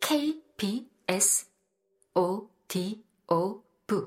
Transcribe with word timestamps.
KBS 0.00 1.50
O 2.14 2.48
D 2.66 3.04
O 3.28 3.62
V 3.86 3.98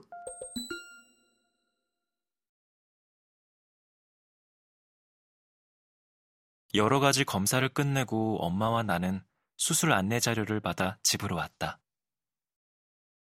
여러 6.74 7.00
가지 7.00 7.24
검사를 7.24 7.68
끝내고 7.70 8.38
엄마와 8.44 8.84
나는 8.84 9.24
수술 9.58 9.92
안내 9.94 10.20
자료를 10.20 10.60
받아 10.60 10.98
집으로 11.04 11.36
왔다. 11.36 11.80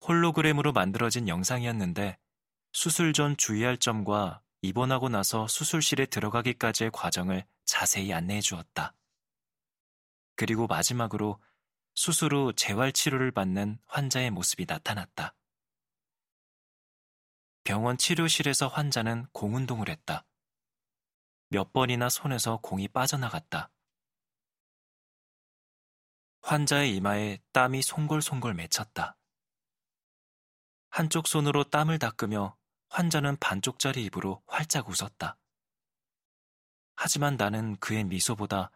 홀로그램으로 0.07 0.71
만들어진 0.73 1.27
영상이었는데 1.27 2.17
수술 2.71 3.13
전 3.13 3.37
주의할 3.37 3.77
점과 3.77 4.41
입원하고 4.61 5.09
나서 5.09 5.47
수술실에 5.47 6.07
들어가기까지의 6.07 6.91
과정을 6.91 7.45
자세히 7.65 8.13
안내해 8.13 8.41
주었다. 8.41 8.95
그리고 10.35 10.67
마지막으로 10.67 11.39
수술 11.95 12.33
후 12.33 12.53
재활 12.53 12.91
치료를 12.91 13.31
받는 13.31 13.77
환자의 13.85 14.31
모습이 14.31 14.65
나타났다. 14.67 15.35
병원 17.63 17.97
치료실에서 17.97 18.67
환자는 18.67 19.27
공운동을 19.31 19.89
했다. 19.89 20.25
몇 21.49 21.71
번이나 21.71 22.09
손에서 22.09 22.57
공이 22.57 22.87
빠져나갔다. 22.89 23.69
환자의 26.41 26.95
이마에 26.95 27.39
땀이 27.53 27.81
송골송골 27.83 28.53
맺혔다. 28.55 29.17
한쪽 30.89 31.27
손으로 31.27 31.63
땀을 31.63 31.99
닦으며 31.99 32.57
환자는 32.89 33.37
반쪽짜리 33.37 34.03
입으로 34.05 34.43
활짝 34.45 34.89
웃었다. 34.89 35.37
하지만 36.95 37.37
나는 37.37 37.77
그의 37.77 38.03
미소보다 38.03 38.71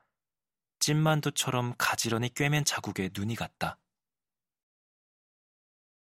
찐만두처럼 0.87 1.73
가지런히 1.77 2.33
꿰맨 2.33 2.63
자국에 2.63 3.09
눈이 3.13 3.35
갔다. 3.35 3.77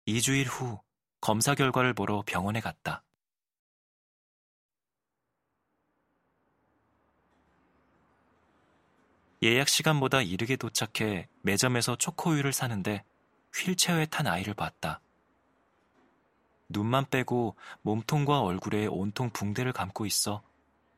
2주일 0.06 0.44
후 0.46 0.78
검사 1.22 1.54
결과를 1.54 1.94
보러 1.94 2.22
병원에 2.26 2.60
갔다. 2.60 3.02
예약 9.42 9.70
시간보다 9.70 10.20
이르게 10.20 10.56
도착해 10.56 11.28
매점에서 11.40 11.96
초코우유를 11.96 12.52
사는데 12.52 13.04
휠체어에 13.54 14.04
탄 14.04 14.26
아이를 14.26 14.52
봤다. 14.52 15.00
눈만 16.68 17.08
빼고 17.08 17.56
몸통과 17.80 18.42
얼굴에 18.42 18.84
온통 18.88 19.30
붕대를 19.30 19.72
감고 19.72 20.04
있어 20.04 20.42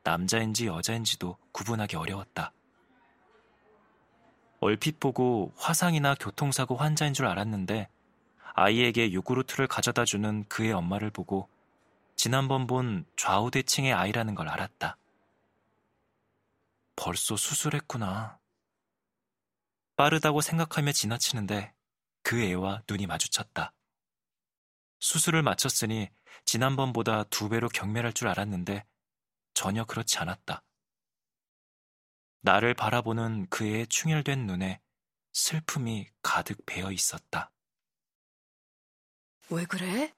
남자인지 0.03 0.67
여자인지도 0.67 1.37
구분하기 1.53 1.95
어려웠다. 1.95 2.51
얼핏 4.59 4.99
보고 4.99 5.53
화상이나 5.55 6.15
교통사고 6.15 6.75
환자인 6.75 7.13
줄 7.13 7.27
알았는데 7.27 7.89
아이에게 8.53 9.13
요구르트를 9.13 9.67
가져다 9.67 10.03
주는 10.03 10.43
그의 10.49 10.73
엄마를 10.73 11.11
보고 11.11 11.47
지난번 12.15 12.65
본 12.65 13.05
좌우대칭의 13.15 13.93
아이라는 13.93 14.33
걸 14.33 14.49
알았다. 14.49 14.97
벌써 16.95 17.37
수술했구나. 17.37 18.39
빠르다고 19.95 20.41
생각하며 20.41 20.91
지나치는데 20.91 21.73
그 22.23 22.41
애와 22.41 22.81
눈이 22.89 23.05
마주쳤다. 23.05 23.73
수술을 24.99 25.43
마쳤으니 25.43 26.09
지난번보다 26.45 27.25
두 27.25 27.49
배로 27.49 27.69
경멸할 27.69 28.13
줄 28.13 28.27
알았는데 28.27 28.83
전혀 29.53 29.85
그렇지 29.85 30.17
않았다. 30.17 30.63
나를 32.47 32.73
바라보는 32.73 33.49
그의 33.49 33.85
충혈된 33.87 34.47
눈에 34.47 34.81
슬픔이 35.33 36.07
가득 36.21 36.65
배어 36.65 36.93
있었다. 36.93 37.51
왜 39.49 39.65
그래? 39.65 40.15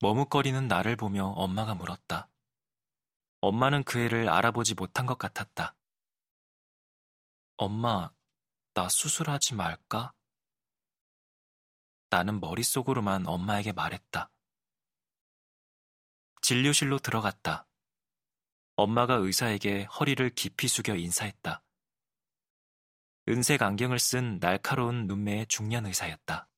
머뭇거리는 0.00 0.66
나를 0.66 0.96
보며 0.96 1.26
엄마가 1.26 1.74
물었다. 1.74 2.30
엄마는 3.42 3.84
그 3.84 3.98
애를 3.98 4.30
알아보지 4.30 4.72
못한 4.72 5.04
것 5.04 5.18
같았다. 5.18 5.76
엄마, 7.58 8.10
나 8.72 8.88
수술하지 8.88 9.54
말까? 9.56 10.14
나는 12.08 12.40
머릿속으로만 12.40 13.26
엄마에게 13.26 13.72
말했다. 13.72 14.30
진료실로 16.40 16.98
들어갔다. 16.98 17.68
엄마가 18.76 19.14
의사에게 19.14 19.84
허리를 19.84 20.30
깊이 20.30 20.68
숙여 20.68 20.96
인사했다. 20.96 21.62
은색 23.28 23.62
안경을 23.62 23.98
쓴 23.98 24.38
날카로운 24.40 25.06
눈매의 25.06 25.46
중년 25.46 25.86
의사였다. 25.86 26.48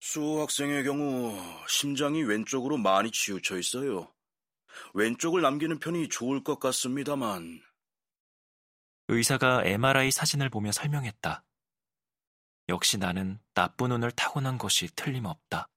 수 0.00 0.40
학생의 0.40 0.84
경우 0.84 1.34
심장이 1.68 2.22
왼쪽으로 2.22 2.76
많이 2.76 3.10
치우쳐 3.10 3.58
있어요. 3.58 4.12
왼쪽을 4.94 5.42
남기는 5.42 5.78
편이 5.78 6.08
좋을 6.10 6.44
것 6.44 6.60
같습니다만. 6.60 7.62
의사가 9.08 9.64
MRI 9.64 10.10
사진을 10.10 10.50
보며 10.50 10.70
설명했다. 10.70 11.44
역시 12.68 12.98
나는 12.98 13.40
나쁜 13.54 13.92
운을 13.92 14.10
타고난 14.12 14.58
것이 14.58 14.88
틀림없다. 14.94 15.68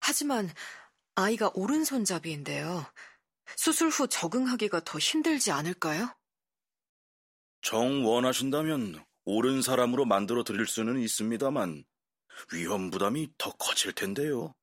하지만 0.00 0.50
아이가 1.14 1.50
오른손잡이인데요. 1.54 2.86
수술 3.56 3.88
후 3.88 4.08
적응하기가 4.08 4.84
더 4.84 4.98
힘들지 4.98 5.50
않을까요? 5.52 6.14
정 7.62 8.04
원하신다면 8.06 9.04
옳은 9.24 9.62
사람으로 9.62 10.04
만들어 10.04 10.44
드릴 10.44 10.66
수는 10.66 11.00
있습니다만 11.00 11.84
위험 12.52 12.90
부담이 12.90 13.30
더 13.38 13.50
커질 13.52 13.92
텐데요. 13.92 14.54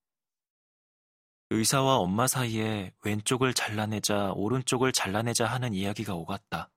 의사와 1.50 1.98
엄마 1.98 2.28
사이에 2.28 2.94
왼쪽을 3.04 3.54
잘라내자 3.54 4.32
오른쪽을 4.36 4.92
잘라내자 4.94 5.46
하는 5.46 5.74
이야기가 5.74 6.14
오갔다. 6.14 6.70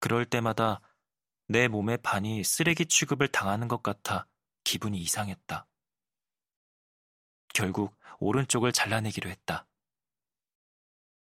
그럴 0.00 0.24
때마다 0.24 0.80
내 1.46 1.68
몸의 1.68 1.98
반이 1.98 2.42
쓰레기 2.42 2.86
취급을 2.86 3.28
당하는 3.28 3.68
것 3.68 3.82
같아 3.82 4.26
기분이 4.64 4.98
이상했다. 4.98 5.66
결국 7.52 7.94
오른쪽을 8.18 8.72
잘라내기로 8.72 9.28
했다. 9.30 9.66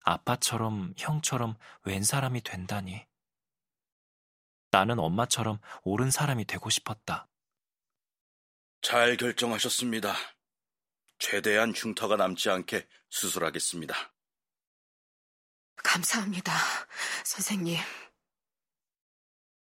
아빠처럼 0.09 0.95
형처럼 0.97 1.55
웬 1.83 2.03
사람이 2.03 2.41
된다니. 2.41 3.05
나는 4.71 4.97
엄마처럼 4.97 5.59
옳은 5.83 6.09
사람이 6.09 6.45
되고 6.45 6.69
싶었다. 6.69 7.27
잘 8.81 9.17
결정하셨습니다. 9.17 10.15
최대한 11.19 11.73
흉터가 11.75 12.15
남지 12.15 12.49
않게 12.49 12.87
수술하겠습니다. 13.09 13.95
감사합니다, 15.75 16.53
선생님. 17.23 17.77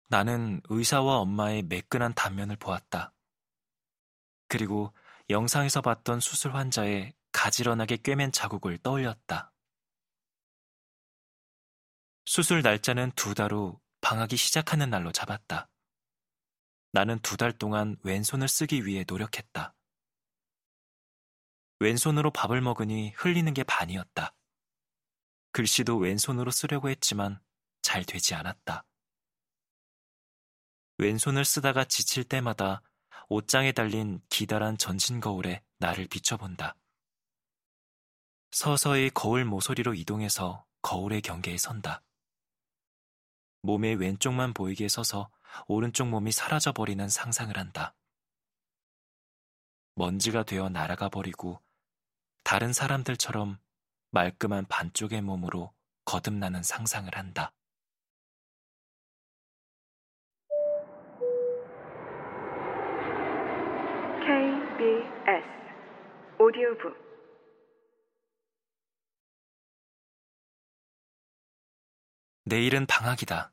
나는 0.09 0.63
의사와 0.69 1.19
엄마의 1.19 1.63
매끈한 1.63 2.15
단면을 2.15 2.57
보았다. 2.57 3.13
그리고 4.49 4.95
영상에서 5.31 5.81
봤던 5.83 6.21
수술 6.21 6.55
환자의 6.55 7.15
가지런하게 7.33 7.99
꿰맨 7.99 8.33
자국을 8.33 8.79
떠올렸다. 8.79 9.52
수술 12.25 12.63
날짜는 12.63 13.13
두 13.13 13.35
달 13.35 13.53
후 13.53 13.81
방학이 14.01 14.37
시작하는 14.37 14.91
날로 14.91 15.13
잡았다. 15.13 15.69
나는 16.93 17.19
두 17.21 17.37
달 17.37 17.53
동안 17.53 17.97
왼손을 18.03 18.49
쓰기 18.49 18.85
위해 18.87 19.05
노력했다. 19.07 19.75
왼손으로 21.81 22.31
밥을 22.31 22.61
먹으니 22.61 23.13
흘리는 23.17 23.53
게 23.55 23.65
반이었다. 23.65 24.35
글씨도 25.53 25.99
왼손으로 25.99 26.51
쓰려고 26.51 26.89
했지만 26.91 27.41
잘 27.83 28.05
되지 28.05 28.35
않았다. 28.35 28.85
왼손을 30.99 31.45
쓰다가 31.45 31.85
지칠 31.85 32.25
때마다 32.25 32.83
옷장에 33.29 33.73
달린 33.73 34.21
기다란 34.29 34.79
전신 34.79 35.21
거울에 35.21 35.63
나를 35.79 36.07
비춰본다. 36.07 36.77
서서히 38.53 39.11
거울 39.11 39.45
모서리로 39.45 39.95
이동해서 39.95 40.65
거울의 40.83 41.23
경계에 41.23 41.57
선다. 41.57 42.03
몸의 43.63 43.95
왼쪽만 43.97 44.55
보이게 44.55 44.89
서서 44.89 45.31
오른쪽 45.67 46.09
몸이 46.09 46.33
사라져버리는 46.33 47.09
상상을 47.09 47.57
한다. 47.57 47.95
먼지가 49.95 50.43
되어 50.43 50.69
날아가 50.69 51.09
버리고 51.09 51.61
다른 52.43 52.73
사람들처럼 52.73 53.59
말끔한 54.11 54.67
반쪽의 54.67 55.23
몸으로 55.23 55.73
거듭나는 56.05 56.63
상상을 56.63 57.11
한다. 57.17 57.53
오디오북 66.39 67.12
내일은 72.53 72.85
방학이다. 72.85 73.51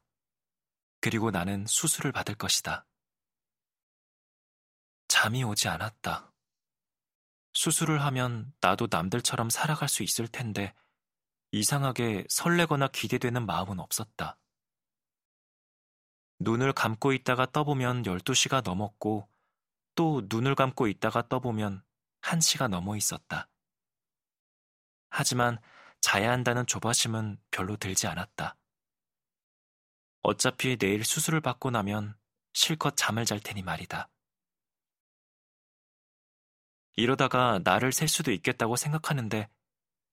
그리고 1.00 1.32
나는 1.32 1.66
수술을 1.66 2.12
받을 2.12 2.36
것이다. 2.36 2.86
잠이 5.08 5.42
오지 5.46 5.70
않았다. 5.70 6.34
수술을 7.54 8.04
하면 8.04 8.54
나도 8.60 8.90
남들처럼 8.92 9.50
살아갈 9.50 9.88
수 9.88 10.04
있을 10.04 10.28
텐데 10.28 10.74
이상하게 11.52 12.26
설레거나 12.28 12.90
기대되는 12.90 13.46
마음은 13.46 13.80
없었다. 13.80 14.38
눈을 16.40 16.74
감고 16.74 17.14
있다가 17.14 17.46
떠보면 17.46 18.04
12시가 18.04 18.66
넘었고 18.66 19.30
또 19.96 20.24
눈을 20.26 20.56
감고 20.56 20.90
있다가 20.90 21.30
떠보면 21.30 21.86
1시가 22.20 22.68
넘어 22.68 22.98
있었다. 22.98 23.48
하지만 25.10 25.58
자야 26.02 26.32
한다는 26.32 26.66
조바심은 26.66 27.40
별로 27.50 27.78
들지 27.78 28.06
않았다. 28.06 28.59
어차피 30.22 30.78
내일 30.78 31.04
수술을 31.04 31.42
받고 31.42 31.72
나면 31.72 32.18
실컷 32.54 32.96
잠을 32.98 33.26
잘 33.26 33.40
테니 33.40 33.62
말이다. 33.62 34.10
이러다가 36.96 37.60
나를 37.64 37.94
셀 37.94 38.08
수도 38.08 38.32
있겠다고 38.32 38.76
생각하는데 38.76 39.50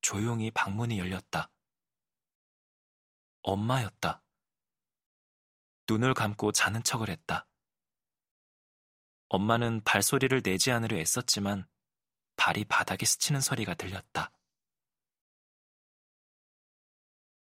조용히 0.03 0.50
방문이 0.53 0.99
열렸다. 0.99 1.50
엄마였다. 3.43 4.23
눈을 5.88 6.14
감고 6.14 6.53
자는 6.53 6.82
척을 6.82 7.08
했다. 7.08 7.49
엄마는 9.29 9.82
발소리를 9.82 10.43
내지 10.43 10.70
않으려 10.70 10.97
애썼지만 10.99 11.67
발이 12.37 12.64
바닥에 12.67 13.05
스치는 13.05 13.41
소리가 13.41 13.75
들렸다. 13.75 14.31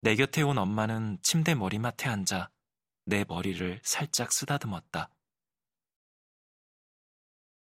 내 0.03 0.17
곁에 0.17 0.41
온 0.41 0.57
엄마는 0.57 1.19
침대 1.23 1.55
머리맡에 1.55 2.09
앉아 2.09 2.51
내 3.05 3.25
머리를 3.25 3.81
살짝 3.85 4.33
쓰다듬었다. 4.33 5.11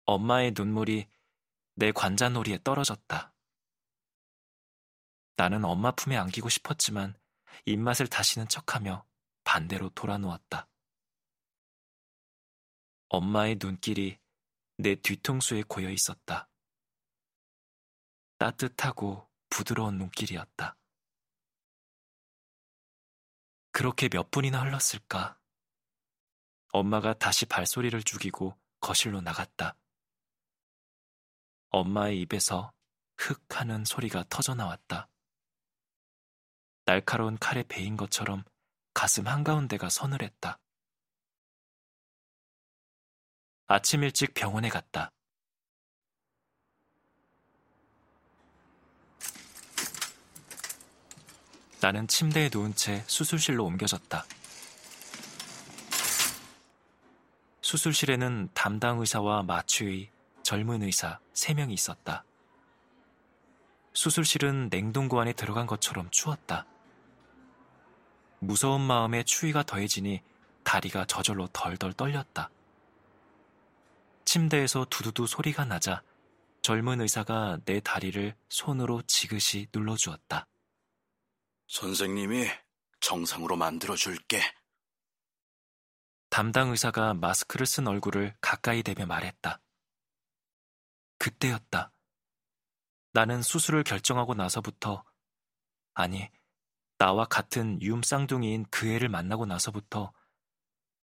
엄마의 0.06 0.54
눈물이 0.56 1.08
내 1.74 1.92
관자놀이에 1.92 2.60
떨어졌다. 2.64 3.34
나는 5.38 5.66
엄마 5.66 5.92
품에 5.92 6.18
안기고 6.18 6.50
싶었지만 6.50 7.20
입맛을 7.66 8.08
다시는 8.08 8.48
척하며 8.48 9.08
반대로 9.44 9.90
돌아누웠다. 9.90 10.68
엄마의 13.08 13.58
눈길이 13.60 14.20
내 14.78 14.94
뒤통수에 14.96 15.64
고여 15.68 15.90
있었다. 15.90 16.48
따뜻하고 18.38 19.28
부드러운 19.50 19.98
눈길이었다. 19.98 20.79
그렇게 23.80 24.10
몇 24.10 24.30
분이나 24.30 24.62
흘렀을까? 24.64 25.40
엄마가 26.74 27.14
다시 27.14 27.46
발소리를 27.46 28.04
죽이고 28.04 28.60
거실로 28.82 29.22
나갔다. 29.22 29.78
엄마의 31.70 32.20
입에서 32.20 32.74
흑 33.18 33.42
하는 33.48 33.86
소리가 33.86 34.26
터져 34.30 34.54
나왔다. 34.54 35.08
날카로운 36.84 37.38
칼에 37.38 37.64
베인 37.64 37.96
것처럼 37.96 38.44
가슴 38.94 39.28
한가운데가 39.28 39.88
서늘했다. 39.88 40.60
아침 43.68 44.04
일찍 44.04 44.34
병원에 44.34 44.68
갔다. 44.68 45.14
나는 51.82 52.08
침대에 52.08 52.50
누운 52.52 52.76
채 52.76 53.04
수술실로 53.08 53.64
옮겨졌다. 53.66 54.26
수술실에는 57.62 58.50
담당 58.54 59.00
의사와 59.00 59.44
마취의, 59.44 60.10
젊은 60.44 60.84
의사 60.84 61.20
3명이 61.34 61.72
있었다. 61.72 62.26
수술실은 63.94 64.70
냉동고 64.70 65.22
안에 65.22 65.34
들어간 65.34 65.68
것처럼 65.68 66.10
추웠다. 66.10 66.66
무서운 68.40 68.82
마음에 68.82 69.24
추위가 69.24 69.64
더해지니 69.64 70.22
다리가 70.64 71.06
저절로 71.06 71.48
덜덜 71.48 71.94
떨렸다. 71.94 72.50
침대에서 74.26 74.86
두두두 74.90 75.28
소리가 75.28 75.66
나자 75.66 76.02
젊은 76.62 77.02
의사가 77.02 77.60
내 77.66 77.80
다리를 77.80 78.36
손으로 78.50 79.02
지그시 79.04 79.68
눌러주었다. 79.74 80.46
선생님이 81.70 82.48
정상으로 83.00 83.56
만들어줄게. 83.56 84.42
담당 86.32 86.72
의사가 86.72 87.14
마스크를 87.14 87.68
쓴 87.68 87.88
얼굴을 87.88 88.36
가까이 88.42 88.82
대며 88.82 89.06
말했다. 89.06 89.62
그때였다. 91.20 91.94
나는 93.14 93.44
수술을 93.44 93.84
결정하고 93.84 94.34
나서부터, 94.34 95.04
아니, 95.94 96.30
나와 96.98 97.26
같은 97.26 97.80
유음 97.84 98.02
쌍둥이인 98.02 98.66
그 98.72 98.88
애를 98.88 99.08
만나고 99.08 99.46
나서부터 99.46 100.12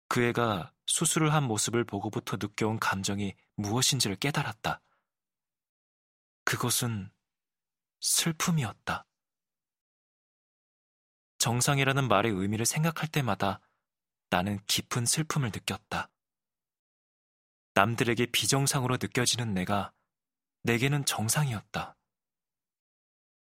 그 0.07 0.23
애가 0.23 0.73
수술을 0.87 1.33
한 1.33 1.43
모습을 1.43 1.83
보고부터 1.83 2.37
느껴온 2.37 2.79
감정이 2.79 3.35
무엇인지를 3.55 4.15
깨달았다. 4.15 4.81
그것은 6.45 7.11
슬픔이었다. 7.99 9.05
정상이라는 11.47 12.09
말의 12.09 12.33
의미를 12.33 12.65
생각할 12.65 13.07
때마다 13.07 13.61
나는 14.29 14.59
깊은 14.67 15.05
슬픔을 15.05 15.49
느꼈다. 15.53 16.09
남들에게 17.73 18.25
비정상으로 18.25 18.97
느껴지는 18.99 19.53
내가 19.53 19.93
내게는 20.63 21.05
정상이었다. 21.05 21.95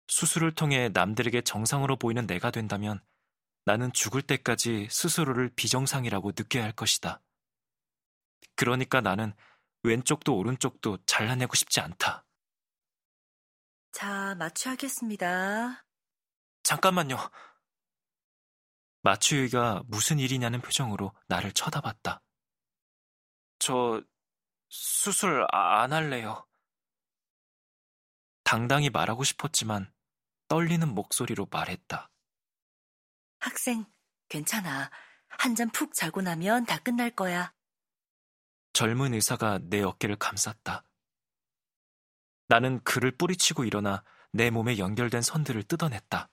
수술을 0.08 0.56
통해 0.56 0.90
남들에게 0.90 1.42
정상으로 1.42 1.96
보이는 1.98 2.26
내가 2.26 2.50
된다면 2.50 3.00
나는 3.66 3.94
죽을 3.94 4.24
때까지 4.24 4.88
스스로를 4.90 5.52
비정상이라고 5.56 6.32
느껴야 6.36 6.64
할 6.64 6.72
것이다. 6.72 7.22
그러니까 8.56 9.02
나는 9.02 9.32
왼쪽도 9.84 10.36
오른쪽도 10.36 10.98
잘라내고 11.06 11.54
싶지 11.54 11.80
않다. 11.82 12.26
자, 13.92 14.34
마취하겠습니다. 14.40 15.86
잠깐만요. 16.64 17.18
마취의가 19.04 19.84
무슨 19.88 20.20
일이냐는 20.20 20.62
표정으로 20.62 21.14
나를 21.28 21.52
쳐다봤다. 21.54 22.22
저 23.60 24.02
수술 24.70 25.46
아, 25.52 25.82
안 25.82 25.94
할래요. 25.94 26.46
당당히 28.44 28.90
말하고 28.90 29.24
싶었지만 29.24 29.92
떨리는 30.48 30.88
목소리로 30.94 31.48
말했다. 31.52 32.10
학생, 33.40 33.86
괜찮아. 34.30 34.92
한 35.28 35.56
잔 35.56 35.70
푹 35.72 35.94
자고 35.94 36.22
나면 36.22 36.66
다 36.66 36.78
끝날 36.80 37.10
거야. 37.10 37.54
젊은 38.74 39.14
의사가 39.14 39.60
내 39.64 39.82
어깨를 39.82 40.18
감쌌다. 40.18 40.84
나는 42.48 42.84
그를 42.84 43.12
뿌리치고 43.12 43.64
일어나 43.64 44.04
내 44.34 44.50
몸에 44.50 44.78
연결된 44.78 45.22
선들을 45.22 45.64
뜯어냈다. 45.64 46.30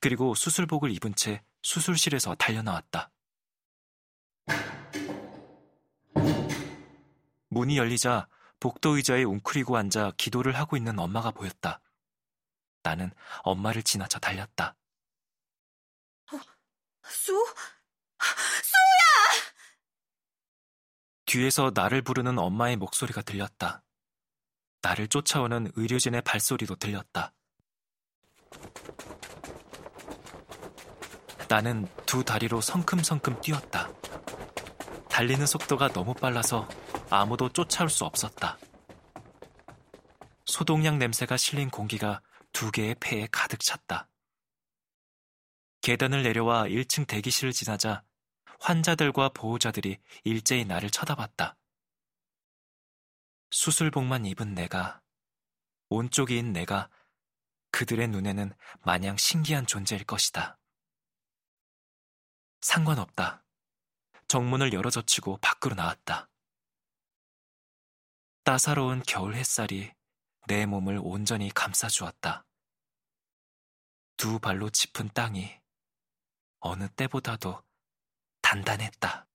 그리고 0.00 0.34
수술복을 0.34 0.90
입은 0.92 1.14
채 1.14 1.44
수술실에서 1.62 2.34
달려나왔다. 2.34 3.10
문이 7.48 7.76
열리자 7.76 8.28
복도 8.60 8.96
의자에 8.96 9.24
웅크리고 9.24 9.76
앉아 9.76 10.12
기도를 10.16 10.56
하고 10.56 10.76
있는 10.76 10.98
엄마가 10.98 11.30
보였다. 11.30 11.80
나는 12.82 13.10
엄마를 13.42 13.82
지나쳐 13.82 14.18
달렸다. 14.18 14.76
어, 16.32 16.40
수? 17.04 17.32
수야! 18.62 19.52
뒤에서 21.26 21.72
나를 21.74 22.02
부르는 22.02 22.38
엄마의 22.38 22.76
목소리가 22.76 23.22
들렸다. 23.22 23.82
나를 24.82 25.08
쫓아오는 25.08 25.70
의료진의 25.74 26.22
발소리도 26.22 26.76
들렸다. 26.76 27.32
나는 31.50 31.88
두 32.06 32.22
다리로 32.22 32.60
성큼성큼 32.60 33.40
뛰었다. 33.40 33.92
달리는 35.08 35.44
속도가 35.44 35.88
너무 35.88 36.14
빨라서 36.14 36.68
아무도 37.10 37.48
쫓아올 37.48 37.90
수 37.90 38.04
없었다. 38.04 38.56
소독약 40.44 40.98
냄새가 40.98 41.36
실린 41.36 41.68
공기가 41.68 42.22
두 42.52 42.70
개의 42.70 42.94
폐에 43.00 43.26
가득 43.32 43.58
찼다. 43.58 44.08
계단을 45.80 46.22
내려와 46.22 46.66
1층 46.66 47.08
대기실을 47.08 47.50
지나자 47.52 48.04
환자들과 48.60 49.30
보호자들이 49.30 49.98
일제히 50.22 50.64
나를 50.64 50.88
쳐다봤다. 50.88 51.56
수술복만 53.50 54.24
입은 54.24 54.54
내가, 54.54 55.00
온쪽이인 55.88 56.52
내가 56.52 56.88
그들의 57.72 58.06
눈에는 58.06 58.52
마냥 58.82 59.16
신기한 59.16 59.66
존재일 59.66 60.04
것이다. 60.04 60.59
상관없다. 62.60 63.44
정문을 64.28 64.72
열어젖히고 64.72 65.38
밖으로 65.38 65.74
나왔다. 65.74 66.28
따사로운 68.44 69.02
겨울 69.06 69.34
햇살이 69.34 69.92
내 70.46 70.66
몸을 70.66 71.00
온전히 71.02 71.50
감싸주었다. 71.50 72.44
두 74.16 74.38
발로 74.38 74.70
짚은 74.70 75.10
땅이 75.14 75.60
어느 76.60 76.88
때보다도 76.88 77.62
단단했다. 78.42 79.29